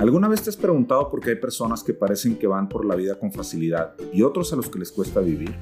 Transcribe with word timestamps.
¿Alguna 0.00 0.28
vez 0.28 0.40
te 0.40 0.48
has 0.48 0.56
preguntado 0.56 1.10
por 1.10 1.20
qué 1.20 1.28
hay 1.28 1.36
personas 1.36 1.84
que 1.84 1.92
parecen 1.92 2.36
que 2.36 2.46
van 2.46 2.70
por 2.70 2.86
la 2.86 2.94
vida 2.94 3.16
con 3.16 3.30
facilidad 3.30 3.92
y 4.14 4.22
otros 4.22 4.50
a 4.50 4.56
los 4.56 4.70
que 4.70 4.78
les 4.78 4.90
cuesta 4.90 5.20
vivir? 5.20 5.54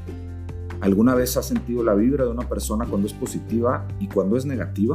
¿Alguna 0.81 1.17
vez 1.17 1.37
has 1.37 1.47
sentido 1.47 1.83
la 1.83 1.95
vibra 1.95 2.25
de 2.25 2.31
una 2.31 2.49
persona 2.49 2.87
cuando 2.87 3.09
es 3.09 3.13
positiva 3.13 3.85
y 3.99 4.07
cuando 4.07 4.37
es 4.37 4.47
negativa? 4.47 4.95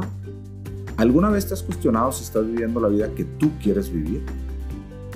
¿Alguna 0.96 1.28
vez 1.28 1.46
te 1.46 1.52
has 1.52 1.62
cuestionado 1.62 2.10
si 2.10 2.24
estás 2.24 2.46
viviendo 2.46 2.80
la 2.80 2.88
vida 2.88 3.14
que 3.14 3.24
tú 3.24 3.50
quieres 3.62 3.92
vivir? 3.92 4.22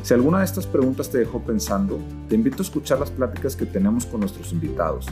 Si 0.02 0.12
alguna 0.12 0.40
de 0.40 0.44
estas 0.44 0.66
preguntas 0.66 1.08
te 1.08 1.16
dejó 1.16 1.40
pensando, 1.40 1.98
te 2.28 2.34
invito 2.34 2.58
a 2.58 2.66
escuchar 2.66 3.00
las 3.00 3.10
pláticas 3.10 3.56
que 3.56 3.64
tenemos 3.64 4.04
con 4.04 4.20
nuestros 4.20 4.52
invitados, 4.52 5.06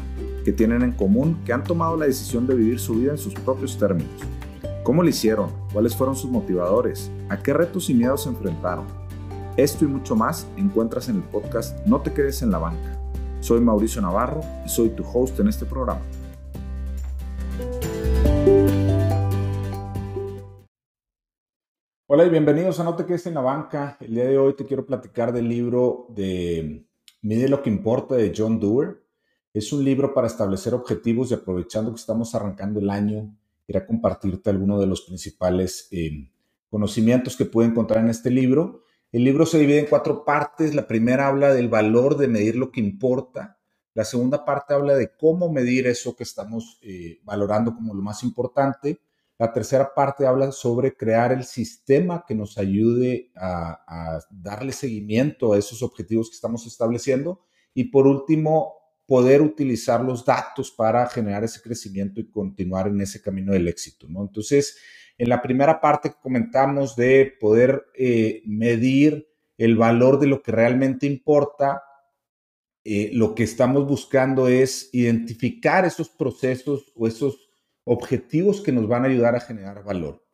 que 0.44 0.52
tienen 0.52 0.82
en 0.82 0.92
común 0.92 1.38
que 1.46 1.54
han 1.54 1.64
tomado 1.64 1.96
la 1.96 2.04
decisión 2.04 2.46
de 2.46 2.54
vivir 2.54 2.78
su 2.78 2.96
vida 2.96 3.12
en 3.12 3.18
sus 3.18 3.32
propios 3.32 3.78
términos. 3.78 4.20
¿Cómo 4.82 5.02
lo 5.02 5.08
hicieron? 5.08 5.50
¿Cuáles 5.72 5.96
fueron 5.96 6.14
sus 6.14 6.30
motivadores? 6.30 7.10
¿A 7.30 7.38
qué 7.38 7.54
retos 7.54 7.88
y 7.88 7.94
miedos 7.94 8.24
se 8.24 8.28
enfrentaron? 8.28 9.05
Esto 9.56 9.86
y 9.86 9.88
mucho 9.88 10.14
más 10.14 10.46
encuentras 10.58 11.08
en 11.08 11.16
el 11.16 11.22
podcast 11.22 11.78
No 11.86 12.02
te 12.02 12.12
quedes 12.12 12.42
en 12.42 12.50
la 12.50 12.58
banca. 12.58 13.00
Soy 13.40 13.58
Mauricio 13.58 14.02
Navarro 14.02 14.42
y 14.66 14.68
soy 14.68 14.90
tu 14.90 15.02
host 15.02 15.40
en 15.40 15.48
este 15.48 15.64
programa. 15.64 16.02
Hola 22.06 22.26
y 22.26 22.28
bienvenidos 22.28 22.78
a 22.80 22.84
No 22.84 22.96
te 22.96 23.06
quedes 23.06 23.26
en 23.28 23.32
la 23.32 23.40
banca. 23.40 23.96
El 24.00 24.16
día 24.16 24.26
de 24.26 24.36
hoy 24.36 24.52
te 24.52 24.66
quiero 24.66 24.84
platicar 24.84 25.32
del 25.32 25.48
libro 25.48 26.08
de 26.10 26.86
Mide 27.22 27.48
lo 27.48 27.62
que 27.62 27.70
importa 27.70 28.14
de 28.14 28.34
John 28.36 28.60
Doerr. 28.60 29.02
Es 29.54 29.72
un 29.72 29.82
libro 29.82 30.12
para 30.12 30.26
establecer 30.26 30.74
objetivos 30.74 31.30
y 31.30 31.34
aprovechando 31.34 31.92
que 31.92 32.00
estamos 32.00 32.34
arrancando 32.34 32.78
el 32.78 32.90
año, 32.90 33.34
a 33.74 33.86
compartirte 33.86 34.50
algunos 34.50 34.80
de 34.80 34.86
los 34.86 35.00
principales 35.00 35.88
eh, 35.92 36.30
conocimientos 36.68 37.34
que 37.38 37.46
pude 37.46 37.64
encontrar 37.64 38.04
en 38.04 38.10
este 38.10 38.30
libro 38.30 38.84
el 39.16 39.24
libro 39.24 39.46
se 39.46 39.58
divide 39.58 39.78
en 39.78 39.86
cuatro 39.86 40.26
partes. 40.26 40.74
La 40.74 40.86
primera 40.86 41.28
habla 41.28 41.54
del 41.54 41.70
valor 41.70 42.18
de 42.18 42.28
medir 42.28 42.54
lo 42.54 42.70
que 42.70 42.80
importa. 42.80 43.58
La 43.94 44.04
segunda 44.04 44.44
parte 44.44 44.74
habla 44.74 44.94
de 44.94 45.16
cómo 45.16 45.50
medir 45.50 45.86
eso 45.86 46.14
que 46.14 46.22
estamos 46.22 46.78
eh, 46.82 47.20
valorando 47.24 47.74
como 47.74 47.94
lo 47.94 48.02
más 48.02 48.22
importante. 48.22 49.00
La 49.38 49.54
tercera 49.54 49.94
parte 49.94 50.26
habla 50.26 50.52
sobre 50.52 50.94
crear 50.94 51.32
el 51.32 51.44
sistema 51.44 52.26
que 52.28 52.34
nos 52.34 52.58
ayude 52.58 53.30
a, 53.34 54.20
darle 54.28 54.72
seguimiento 54.72 55.54
a 55.54 55.58
esos 55.58 55.82
objetivos 55.82 56.28
que 56.28 56.34
estamos 56.34 56.66
estableciendo. 56.66 57.40
Y 57.72 57.84
por 57.84 58.06
último, 58.06 58.74
poder 59.06 59.40
utilizar 59.40 60.04
los 60.04 60.26
datos 60.26 60.70
para 60.70 61.06
generar 61.08 61.42
ese 61.42 61.62
crecimiento 61.62 62.20
y 62.20 62.30
continuar 62.30 62.88
en 62.88 63.00
ese 63.00 63.22
camino 63.22 63.54
del 63.54 63.66
éxito. 63.66 64.08
Entonces, 64.08 64.76
en 65.18 65.28
la 65.28 65.42
primera 65.42 65.80
parte 65.80 66.14
comentamos 66.20 66.96
de 66.96 67.34
poder 67.40 67.86
eh, 67.94 68.42
medir 68.44 69.28
el 69.56 69.76
valor 69.76 70.18
de 70.18 70.26
lo 70.26 70.42
que 70.42 70.52
realmente 70.52 71.06
importa. 71.06 71.82
Eh, 72.84 73.10
lo 73.12 73.34
que 73.34 73.42
estamos 73.42 73.86
buscando 73.86 74.48
es 74.48 74.90
identificar 74.92 75.84
esos 75.84 76.08
procesos 76.08 76.92
o 76.94 77.06
esos 77.06 77.48
objetivos 77.84 78.60
que 78.60 78.72
nos 78.72 78.86
van 78.86 79.04
a 79.04 79.08
ayudar 79.08 79.34
a 79.34 79.40
generar 79.40 79.82
valor. 79.82 80.24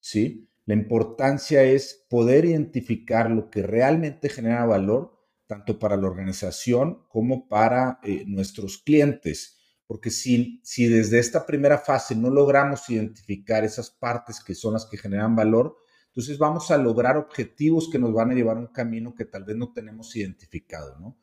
¿sí? 0.00 0.48
La 0.64 0.74
importancia 0.74 1.64
es 1.64 2.06
poder 2.08 2.44
identificar 2.44 3.30
lo 3.30 3.50
que 3.50 3.62
realmente 3.62 4.28
genera 4.28 4.64
valor, 4.64 5.18
tanto 5.46 5.78
para 5.78 5.96
la 5.96 6.06
organización 6.06 7.04
como 7.08 7.48
para 7.48 7.98
eh, 8.04 8.24
nuestros 8.26 8.78
clientes 8.78 9.57
porque 9.88 10.10
si, 10.10 10.60
si 10.62 10.86
desde 10.86 11.18
esta 11.18 11.46
primera 11.46 11.78
fase 11.78 12.14
no 12.14 12.28
logramos 12.28 12.88
identificar 12.90 13.64
esas 13.64 13.90
partes 13.90 14.38
que 14.44 14.54
son 14.54 14.74
las 14.74 14.84
que 14.84 14.98
generan 14.98 15.34
valor, 15.34 15.78
entonces 16.08 16.36
vamos 16.36 16.70
a 16.70 16.76
lograr 16.76 17.16
objetivos 17.16 17.88
que 17.90 17.98
nos 17.98 18.12
van 18.12 18.30
a 18.30 18.34
llevar 18.34 18.58
a 18.58 18.60
un 18.60 18.66
camino 18.66 19.14
que 19.14 19.24
tal 19.24 19.44
vez 19.44 19.56
no 19.56 19.72
tenemos 19.72 20.14
identificado. 20.14 21.16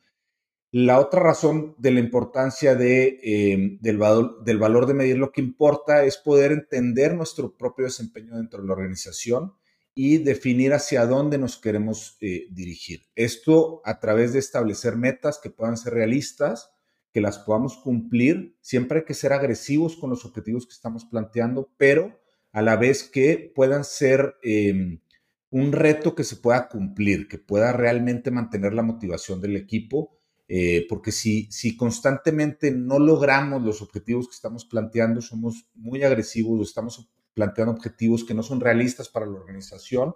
La 0.72 0.98
otra 0.98 1.20
razón 1.20 1.76
de 1.78 1.92
la 1.92 2.00
importancia 2.00 2.76
em, 2.80 3.78
del, 3.80 3.98
valor, 3.98 4.42
del 4.42 4.58
valor 4.58 4.86
de 4.86 4.94
medir 4.94 5.16
lo 5.16 5.30
que 5.30 5.40
importa 5.40 6.04
es 6.04 6.16
poder 6.16 6.50
entender 6.50 7.14
nuestro 7.14 7.56
propio 7.56 7.84
desempeño 7.84 8.36
dentro 8.36 8.60
de 8.60 8.66
la 8.66 8.74
organización 8.74 9.54
y 9.94 10.18
definir 10.18 10.74
hacia 10.74 11.06
dónde 11.06 11.38
nos 11.38 11.56
queremos 11.56 12.16
eh, 12.20 12.48
dirigir. 12.50 13.02
Esto 13.14 13.80
a 13.84 14.00
través 14.00 14.32
de 14.32 14.40
establecer 14.40 14.96
metas 14.96 15.38
que 15.40 15.50
puedan 15.50 15.76
ser 15.76 15.94
realistas, 15.94 16.70
que 17.16 17.22
las 17.22 17.38
podamos 17.38 17.78
cumplir. 17.78 18.58
Siempre 18.60 18.98
hay 18.98 19.04
que 19.06 19.14
ser 19.14 19.32
agresivos 19.32 19.96
con 19.96 20.10
los 20.10 20.26
objetivos 20.26 20.66
que 20.66 20.74
estamos 20.74 21.06
planteando, 21.06 21.72
pero 21.78 22.20
a 22.52 22.60
la 22.60 22.76
vez 22.76 23.04
que 23.04 23.50
puedan 23.54 23.84
ser 23.84 24.36
em, 24.42 25.00
un 25.48 25.72
reto 25.72 26.14
que 26.14 26.24
se 26.24 26.36
pueda 26.36 26.68
cumplir, 26.68 27.26
que 27.26 27.38
pueda 27.38 27.72
realmente 27.72 28.30
mantener 28.30 28.74
la 28.74 28.82
motivación 28.82 29.40
del 29.40 29.56
equipo, 29.56 30.18
eh, 30.46 30.84
porque 30.90 31.10
si, 31.10 31.50
si 31.50 31.74
constantemente 31.74 32.70
no 32.70 32.98
logramos 32.98 33.62
los 33.62 33.80
objetivos 33.80 34.28
que 34.28 34.34
estamos 34.34 34.66
planteando, 34.66 35.22
somos 35.22 35.70
muy 35.74 36.02
agresivos 36.02 36.60
o 36.60 36.62
estamos 36.64 37.10
planteando 37.32 37.72
objetivos 37.72 38.24
que 38.24 38.34
no 38.34 38.42
son 38.42 38.60
realistas 38.60 39.08
para 39.08 39.24
la 39.24 39.38
organización, 39.38 40.14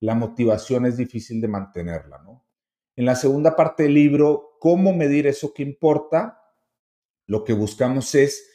la 0.00 0.14
motivación 0.14 0.86
es 0.86 0.96
difícil 0.96 1.42
de 1.42 1.48
mantenerla, 1.48 2.22
¿no? 2.24 2.42
En 2.96 3.04
la 3.04 3.16
segunda 3.16 3.54
parte 3.54 3.82
del 3.82 3.92
libro, 3.92 4.56
¿cómo 4.58 4.94
medir 4.94 5.26
eso 5.26 5.52
que 5.52 5.62
importa? 5.62 6.37
Lo 7.28 7.44
que 7.44 7.52
buscamos 7.52 8.16
es 8.16 8.50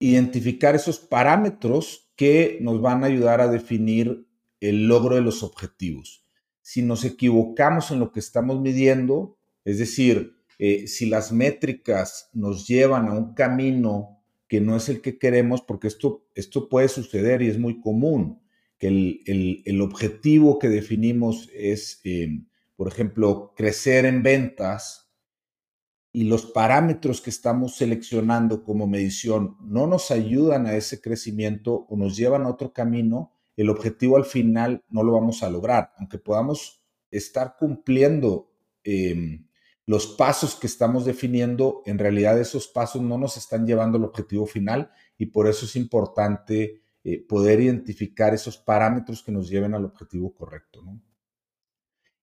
identificar 0.00 0.74
esos 0.74 0.98
parámetros 0.98 2.10
que 2.16 2.58
nos 2.60 2.80
van 2.80 3.04
a 3.04 3.06
ayudar 3.06 3.40
a 3.40 3.46
definir 3.46 4.26
el 4.58 4.88
logro 4.88 5.14
de 5.14 5.20
los 5.20 5.44
objetivos. 5.44 6.26
Si 6.60 6.82
nos 6.82 7.04
equivocamos 7.04 7.92
en 7.92 8.00
lo 8.00 8.10
que 8.10 8.18
estamos 8.18 8.60
midiendo, 8.60 9.38
es 9.64 9.78
decir, 9.78 10.34
eh, 10.58 10.88
si 10.88 11.06
las 11.06 11.30
métricas 11.30 12.30
nos 12.32 12.66
llevan 12.66 13.06
a 13.06 13.12
un 13.12 13.34
camino 13.34 14.20
que 14.48 14.60
no 14.60 14.76
es 14.76 14.88
el 14.88 15.00
que 15.00 15.18
queremos, 15.18 15.62
porque 15.62 15.86
esto, 15.86 16.26
esto 16.34 16.68
puede 16.68 16.88
suceder 16.88 17.42
y 17.42 17.48
es 17.48 17.58
muy 17.58 17.80
común, 17.80 18.42
que 18.78 18.88
el, 18.88 19.80
objetivo 19.80 20.58
que 20.58 20.68
definimos 20.68 21.48
es 21.52 22.00
eh, 22.04 22.40
por 22.78 22.86
ejemplo, 22.86 23.54
crecer 23.56 24.04
en 24.04 24.22
ventas 24.22 25.07
y 26.12 26.24
los 26.24 26.46
parámetros 26.46 27.20
que 27.20 27.30
estamos 27.30 27.76
seleccionando 27.76 28.64
como 28.64 28.86
medición 28.86 29.56
no 29.60 29.86
nos 29.86 30.10
ayudan 30.10 30.66
a 30.66 30.74
ese 30.74 31.00
crecimiento 31.00 31.86
o 31.88 31.96
nos 31.96 32.16
llevan 32.16 32.42
a 32.42 32.48
otro 32.48 32.72
camino, 32.72 33.32
el 33.56 33.70
objetivo 33.70 34.16
al 34.16 34.24
final 34.24 34.84
no 34.88 35.02
lo 35.02 35.12
vamos 35.12 35.42
a 35.42 35.50
lograr, 35.50 35.92
aunque 35.98 36.18
podamos 36.18 36.82
estar 37.10 37.56
cumpliendo 37.58 38.50
em, 38.84 39.46
los 39.86 40.06
pasos 40.06 40.54
que 40.54 40.66
estamos 40.66 41.04
definiendo, 41.04 41.82
en 41.86 41.98
realidad 41.98 42.38
esos 42.38 42.68
pasos 42.68 43.02
no 43.02 43.18
nos 43.18 43.36
están 43.36 43.66
llevando 43.66 43.98
al 43.98 44.04
objetivo 44.04 44.46
final 44.46 44.90
y 45.16 45.26
por 45.26 45.48
eso 45.48 45.64
es 45.64 45.76
importante 45.76 46.82
eh, 47.04 47.26
poder 47.26 47.60
identificar 47.60 48.34
esos 48.34 48.58
parámetros 48.58 49.22
que 49.22 49.32
nos 49.32 49.48
lleven 49.48 49.74
al 49.74 49.84
objetivo 49.86 50.34
correcto. 50.34 50.82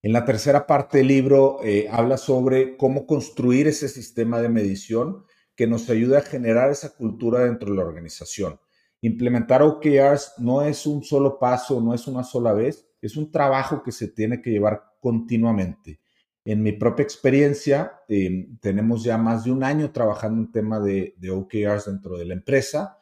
En 0.06 0.14
la 0.14 0.24
tercera 0.24 0.68
parte 0.68 1.00
del 1.00 1.08
libro 1.08 1.58
eh, 1.64 1.88
habla 1.90 2.18
sobre 2.18 2.78
cómo 2.78 3.08
construir 3.08 3.68
ese 3.68 3.90
sistema 3.90 4.40
de 4.40 4.50
medición 4.50 5.26
que 5.56 5.66
nos 5.66 5.90
ayude 5.90 6.16
a 6.16 6.22
generar 6.22 6.70
esa 6.70 6.96
cultura 6.96 7.40
dentro 7.40 7.72
de 7.72 7.78
la 7.78 7.86
organización. 7.86 8.60
Implementar 9.02 9.64
OKRs 9.64 10.34
no 10.38 10.62
es 10.62 10.86
un 10.86 11.04
solo 11.04 11.40
paso, 11.40 11.82
no 11.82 11.96
es 11.96 12.06
una 12.06 12.24
sola 12.24 12.54
vez, 12.54 12.88
es 13.02 13.18
un 13.18 13.32
trabajo 13.32 13.82
que 13.82 13.92
se 13.92 14.10
tiene 14.10 14.44
que 14.44 14.52
llevar 14.52 14.84
continuamente. 15.00 16.02
En 16.44 16.62
mi 16.62 16.74
propia 16.74 17.02
experiencia, 17.02 17.94
eh, 18.08 18.50
tenemos 18.62 19.04
ya 19.04 19.18
más 19.18 19.46
de 19.46 19.52
un 19.52 19.64
año 19.64 19.92
trabajando 19.92 20.40
en 20.40 20.52
tema 20.52 20.80
de, 20.80 21.16
de 21.18 21.32
OKRs 21.32 21.86
dentro 21.86 22.16
de 22.16 22.26
la 22.26 22.36
empresa 22.36 22.96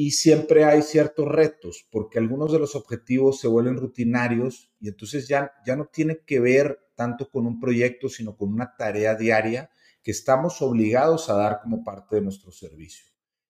y 0.00 0.12
siempre 0.12 0.62
hay 0.62 0.82
ciertos 0.82 1.26
retos, 1.26 1.84
porque 1.90 2.20
algunos 2.20 2.52
de 2.52 2.60
los 2.60 2.76
objetivos 2.76 3.40
se 3.40 3.48
vuelven 3.48 3.78
rutinarios 3.78 4.70
y 4.78 4.86
entonces 4.86 5.26
ya, 5.26 5.50
ya 5.66 5.74
no 5.74 5.86
tiene 5.86 6.20
que 6.24 6.38
ver 6.38 6.78
tanto 6.94 7.28
con 7.28 7.48
un 7.48 7.58
proyecto, 7.58 8.08
sino 8.08 8.36
con 8.36 8.52
una 8.52 8.76
tarea 8.76 9.16
diaria 9.16 9.70
que 10.04 10.12
estamos 10.12 10.62
obligados 10.62 11.28
a 11.28 11.34
dar 11.34 11.58
como 11.60 11.82
parte 11.82 12.14
de 12.14 12.22
nuestro 12.22 12.52
servicio. 12.52 13.06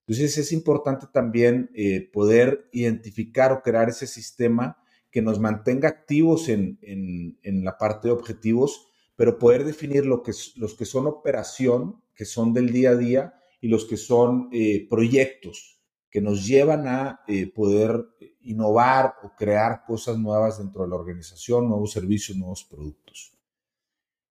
Entonces 0.06 0.38
es 0.38 0.50
importante 0.52 1.04
también 1.12 1.70
eh, 1.74 2.08
poder 2.10 2.70
identificar 2.72 3.52
o 3.52 3.60
crear 3.60 3.90
ese 3.90 4.06
sistema 4.06 4.82
que 5.10 5.20
nos 5.20 5.38
mantenga 5.38 5.90
activos 5.90 6.48
en, 6.48 6.78
en, 6.80 7.62
la 7.62 7.76
parte 7.76 8.08
de 8.08 8.14
objetivos, 8.14 8.88
pero 9.16 9.38
poder 9.38 9.64
definir 9.64 10.06
lo 10.06 10.22
que, 10.22 10.32
los 10.56 10.72
que 10.72 10.86
son 10.86 11.08
operación, 11.08 12.02
que 12.14 12.24
son 12.24 12.54
del 12.54 12.72
día 12.72 12.92
a 12.92 12.96
día, 12.96 13.34
y 13.60 13.68
los 13.68 13.84
que 13.84 13.98
son 13.98 14.48
eh, 14.50 14.86
proyectos, 14.88 15.77
que 16.10 16.20
nos 16.20 16.46
llevan 16.46 16.87
a 16.87 17.20
eh, 17.26 17.52
poder 17.52 18.05
innovar 18.43 19.14
o 19.22 19.34
crear 19.37 19.84
cosas 19.87 20.19
nuevas 20.19 20.58
dentro 20.58 20.82
de 20.82 20.88
la 20.88 20.96
organización, 20.96 21.69
nuevos 21.69 21.93
servicios, 21.93 22.37
nuevos 22.37 22.64
productos. 22.64 23.34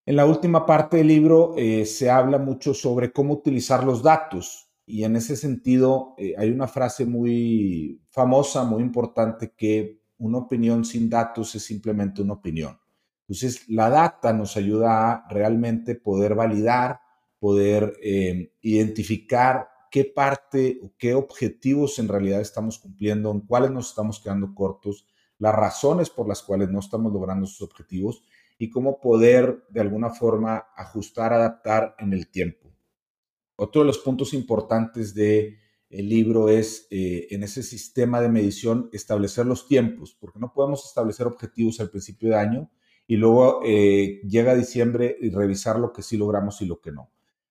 En 0.06 0.16
la 0.16 0.26
última 0.26 0.66
parte 0.66 0.98
del 0.98 1.08
libro 1.08 1.54
eh, 1.58 1.86
se 1.86 2.10
habla 2.10 2.38
mucho 2.40 2.74
sobre 2.74 3.12
cómo 3.12 3.34
utilizar 3.34 3.84
los 3.84 4.02
datos 4.02 4.72
y 4.86 5.04
en 5.04 5.18
ese 5.18 5.36
sentido 5.36 6.16
eh, 6.18 6.34
hay 6.38 6.50
una 6.50 6.68
frase 6.68 7.06
muy 7.06 8.02
famosa, 8.10 8.64
muy 8.64 8.82
importante, 8.82 9.54
que 9.56 10.02
una 10.18 10.40
opinión 10.40 10.86
sin 10.86 11.10
datos 11.10 11.54
es 11.56 11.64
simplemente 11.64 12.22
una 12.22 12.34
opinión. 12.34 12.80
Entonces, 13.28 13.68
la 13.68 13.90
data 13.90 14.32
nos 14.32 14.56
ayuda 14.56 15.12
a 15.12 15.28
realmente 15.30 15.96
poder 15.96 16.34
validar, 16.34 17.02
poder 17.40 18.00
identificar 18.62 19.68
qué 19.98 20.06
parte 20.06 20.80
o 20.84 20.94
qué 20.96 21.16
objetivos 21.16 21.98
en 21.98 22.08
realidad 22.08 22.40
estamos 22.40 22.78
cumpliendo, 22.78 23.32
en 23.32 23.40
cuáles 23.42 23.72
nos 23.72 23.90
estamos 23.90 24.20
quedando 24.20 24.54
cortos, 24.54 25.08
las 25.40 25.56
razones 25.56 26.12
por 26.12 26.28
las 26.28 26.44
cuales 26.44 26.70
no 26.70 26.80
estamos 26.80 27.12
logrando 27.12 27.48
esos 27.48 27.64
objetivos 27.64 28.22
y 28.60 28.70
cómo 28.70 29.02
poder 29.02 29.64
de 29.70 29.82
alguna 29.82 30.12
forma 30.12 30.68
ajustar, 30.76 31.34
adaptar 31.34 31.96
en 31.98 32.14
el 32.14 32.30
tiempo. 32.30 32.72
Otro 33.56 33.82
de 33.82 33.88
los 33.88 33.98
puntos 33.98 34.36
importantes 34.36 35.16
del 35.16 35.58
el 35.90 36.10
libro 36.10 36.50
es 36.50 36.86
eh, 36.92 37.26
en 37.32 37.42
ese 37.42 37.64
sistema 37.64 38.22
de 38.22 38.30
medición 38.30 38.92
establecer 38.94 39.48
los 39.48 39.68
tiempos, 39.68 40.16
porque 40.20 40.38
no 40.38 40.54
podemos 40.54 40.86
establecer 40.86 41.26
objetivos 41.26 41.80
al 41.80 41.90
principio 41.90 42.30
de 42.30 42.36
año 42.36 42.70
y 43.08 43.16
luego 43.16 43.62
eh, 43.66 44.22
llega 44.30 44.54
diciembre 44.54 45.18
y 45.20 45.32
revisar 45.32 45.80
lo 45.80 45.92
que 45.92 46.04
sí 46.04 46.18
logramos 46.18 46.62
y 46.62 46.68
lo 46.68 46.82
que 46.82 46.92
no. 46.92 47.10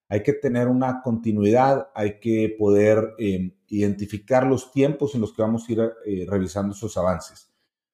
Hay 0.08 0.22
que 0.22 0.32
tener 0.32 0.68
una 0.68 1.02
continuidad, 1.02 1.88
hay 1.94 2.20
que 2.20 2.54
poder 2.58 3.14
eh, 3.18 3.56
identificar 3.68 4.46
los 4.46 4.72
tiempos 4.72 5.14
en 5.14 5.20
los 5.20 5.32
que 5.32 5.42
vamos 5.42 5.68
a 5.68 5.72
ir 5.72 6.28
revisando 6.28 6.74
esos 6.74 6.96
avances. 6.96 7.50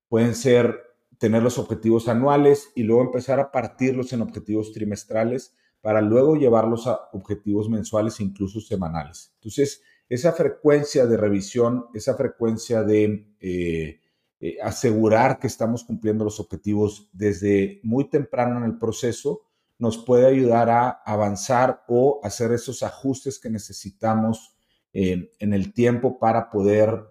Pueden 0.08 0.34
ser 0.34 0.78
tener 1.18 1.42
los 1.42 1.56
objetivos 1.56 2.08
anuales 2.08 2.70
y 2.74 2.82
luego 2.82 3.02
empezar 3.02 3.38
a 3.40 3.52
partirlos 3.52 4.12
en 4.12 4.22
objetivos 4.22 4.72
trimestrales 4.72 5.54
para 5.80 6.00
luego 6.00 6.36
llevarlos 6.36 6.86
a 6.86 7.08
objetivos 7.12 7.68
mensuales 7.68 8.18
e 8.18 8.24
incluso 8.24 8.60
semanales. 8.60 9.32
Entonces, 9.36 9.82
esa 10.08 10.32
frecuencia 10.32 11.06
de 11.06 11.16
revisión, 11.16 11.86
esa 11.94 12.14
frecuencia 12.14 12.82
de 12.82 13.26
eh, 13.40 14.00
eh, 14.40 14.56
asegurar 14.62 15.38
que 15.38 15.46
estamos 15.46 15.84
cumpliendo 15.84 16.24
los 16.24 16.40
objetivos 16.40 17.08
desde 17.12 17.80
muy 17.82 18.10
temprano 18.10 18.58
en 18.58 18.64
el 18.64 18.78
proceso, 18.78 19.42
nos 19.82 19.98
puede 19.98 20.26
ayudar 20.26 20.70
a 20.70 20.90
avanzar 21.04 21.82
o 21.88 22.20
hacer 22.22 22.52
esos 22.52 22.84
ajustes 22.84 23.40
que 23.40 23.50
necesitamos 23.50 24.54
en 24.92 25.52
el 25.52 25.72
tiempo 25.72 26.18
para 26.20 26.50
poder 26.50 27.08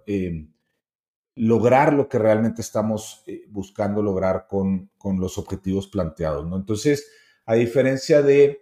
lograr 1.36 1.94
lo 1.94 2.08
que 2.08 2.20
realmente 2.20 2.62
estamos 2.62 3.24
eh, 3.28 3.44
buscando 3.50 4.02
lograr 4.02 4.48
con, 4.48 4.90
los 5.04 5.38
objetivos 5.38 5.88
planteados. 5.88 6.46
Entonces, 6.54 7.10
a 7.46 7.56
diferencia 7.56 8.22
de 8.22 8.62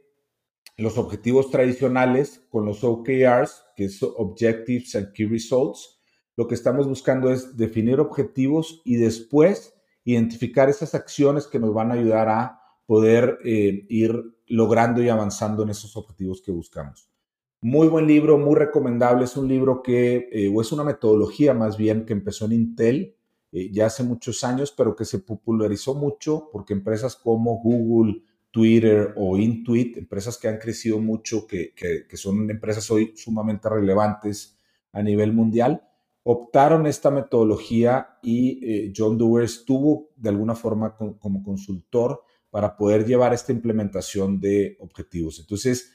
los 0.77 0.97
objetivos 0.97 1.51
tradicionales 1.51 2.41
con 2.49 2.65
los 2.65 2.83
OKRs, 2.83 3.63
que 3.75 3.85
es 3.85 4.01
Objectives 4.01 4.95
and 4.95 5.11
Key 5.11 5.25
Results, 5.25 6.01
lo 6.35 6.47
que 6.47 6.55
estamos 6.55 6.87
buscando 6.87 7.31
es 7.31 7.57
definir 7.57 7.99
objetivos 7.99 8.81
y 8.85 8.95
después 8.95 9.73
identificar 10.05 10.69
esas 10.69 10.95
acciones 10.95 11.47
que 11.47 11.59
nos 11.59 11.73
van 11.73 11.91
a 11.91 11.95
ayudar 11.95 12.29
a 12.29 12.58
poder 12.89 13.37
eh, 13.45 13.85
ir 13.87 14.19
logrando 14.47 14.99
y 15.03 15.09
avanzando 15.09 15.61
en 15.61 15.69
esos 15.69 15.95
objetivos 15.95 16.41
que 16.41 16.51
buscamos. 16.51 17.07
Muy 17.61 17.87
buen 17.87 18.07
libro, 18.07 18.39
muy 18.39 18.55
recomendable. 18.55 19.25
Es 19.25 19.37
un 19.37 19.47
libro 19.47 19.83
que, 19.83 20.27
eh, 20.31 20.51
o 20.51 20.59
es 20.59 20.71
una 20.71 20.83
metodología 20.83 21.53
más 21.53 21.77
bien, 21.77 22.03
que 22.03 22.13
empezó 22.13 22.45
en 22.45 22.53
Intel 22.53 23.15
eh, 23.51 23.69
ya 23.71 23.85
hace 23.85 24.01
muchos 24.01 24.43
años, 24.43 24.73
pero 24.75 24.95
que 24.95 25.05
se 25.05 25.19
popularizó 25.19 25.93
mucho 25.93 26.49
porque 26.51 26.73
empresas 26.73 27.15
como 27.15 27.61
Google, 27.61 28.23
Twitter 28.49 29.13
o 29.17 29.37
Intuit, 29.37 29.95
empresas 29.95 30.39
que 30.39 30.47
han 30.47 30.57
crecido 30.57 30.97
mucho, 30.97 31.45
que, 31.45 31.75
son 32.15 32.49
empresas 32.49 32.89
hoy 32.89 33.13
sumamente 33.15 33.69
relevantes 33.69 34.57
a 34.93 35.03
nivel 35.03 35.31
mundial, 35.31 35.83
optaron 36.23 36.87
esta 36.87 37.11
metodología 37.11 38.17
y 38.23 38.91
John 38.97 39.19
Doerr 39.19 39.43
estuvo 39.43 40.09
de 40.15 40.29
alguna 40.29 40.55
forma 40.55 40.97
como 40.97 41.43
consultor 41.43 42.23
para 42.49 42.75
poder 42.75 43.05
llevar 43.05 43.33
esta 43.33 43.51
implementación 43.51 44.39
de 44.39 44.77
objetivos. 44.79 45.39
Entonces, 45.39 45.91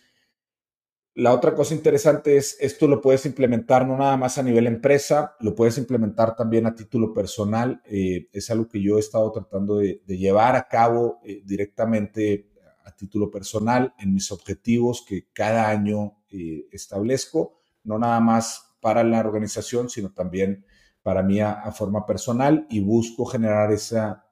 la 1.17 1.33
otra 1.33 1.55
cosa 1.55 1.75
interesante 1.75 2.37
es, 2.37 2.57
esto 2.59 2.89
lo 2.89 3.01
puedes 3.01 3.25
implementar 3.25 3.87
no 3.87 3.97
nada 3.97 4.17
más 4.17 4.37
a 4.37 4.43
nivel 4.43 4.67
empresa, 4.67 5.37
lo 5.39 5.55
puedes 5.55 5.79
implementar 5.79 6.35
también 6.35 6.67
a 6.67 6.75
título 6.75 7.15
personal. 7.15 7.81
Eh, 7.85 8.29
es 8.33 8.51
algo 8.51 8.69
que 8.69 8.83
yo 8.83 8.97
he 8.97 9.01
estado 9.01 9.31
tratando 9.31 9.77
de, 9.77 10.03
llevar 10.09 10.57
a 10.57 10.67
cabo 10.67 11.21
eh, 11.25 11.43
directamente 11.45 12.51
a 12.85 12.91
título 12.95 13.31
personal 13.31 13.95
en 13.99 14.13
mis 14.13 14.33
objetivos 14.33 15.05
que 15.09 15.29
cada 15.33 15.69
año 15.69 16.19
eh, 16.31 16.67
establezco, 16.73 17.61
no 17.85 17.99
nada 17.99 18.19
más 18.19 18.75
para 18.81 19.05
la 19.05 19.21
organización, 19.21 19.89
sino 19.89 20.13
también 20.13 20.67
para 21.03 21.23
mí 21.23 21.41
a 21.41 21.71
forma 21.73 22.07
personal 22.07 22.67
y 22.71 22.81
busco 22.81 23.25
generar 23.25 23.71
esa 23.73 24.27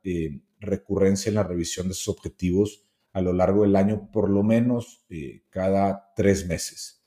recurrencia 0.63 1.29
en 1.29 1.37
la 1.37 1.43
revisión 1.43 1.89
de 1.89 1.93
esos 1.93 2.09
objetivos 2.09 2.85
a 3.13 3.21
lo 3.21 3.33
largo 3.33 3.63
del 3.63 3.77
año, 3.77 4.11
por 4.11 4.31
lo 4.31 4.43
menos 4.43 5.05
eh, 5.11 5.45
cada 5.51 6.13
tres 6.17 6.47
meses. 6.47 7.05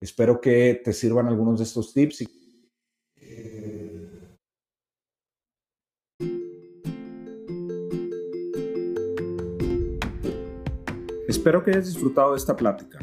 Espero 0.00 0.40
que 0.40 0.80
te 0.84 0.92
sirvan 0.92 1.28
algunos 1.28 1.58
de 1.58 1.64
estos 1.64 1.94
tips. 1.94 2.24
Espero 11.28 11.62
que 11.62 11.70
hayas 11.72 11.86
disfrutado 11.86 12.32
de 12.32 12.38
esta 12.38 12.56
plática, 12.56 12.98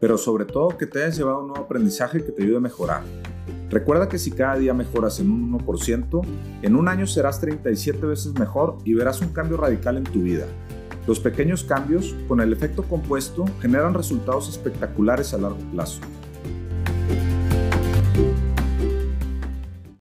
pero 0.00 0.18
sobre 0.18 0.44
todo 0.44 0.76
que 0.76 0.86
te 0.86 1.02
hayas 1.02 1.16
llevado 1.16 1.40
un 1.40 1.48
nuevo 1.48 1.64
aprendizaje 1.64 2.24
que 2.24 2.32
te 2.32 2.42
ayude 2.42 2.56
a 2.56 2.60
mejorar. 2.60 3.02
Recuerda 3.70 4.08
que 4.08 4.18
si 4.18 4.30
cada 4.30 4.56
día 4.56 4.74
mejoras 4.74 5.18
en 5.18 5.30
un 5.30 5.58
1%, 5.58 6.22
en 6.62 6.76
un 6.76 6.88
año 6.88 7.06
serás 7.06 7.40
37 7.40 8.06
veces 8.06 8.32
mejor 8.38 8.78
y 8.84 8.94
verás 8.94 9.20
un 9.20 9.28
cambio 9.28 9.56
radical 9.56 9.96
en 9.96 10.04
tu 10.04 10.22
vida. 10.22 10.46
Los 11.06 11.20
pequeños 11.20 11.64
cambios, 11.64 12.14
con 12.28 12.40
el 12.40 12.52
efecto 12.52 12.82
compuesto, 12.82 13.44
generan 13.60 13.94
resultados 13.94 14.48
espectaculares 14.48 15.34
a 15.34 15.38
largo 15.38 15.58
plazo. 15.72 16.00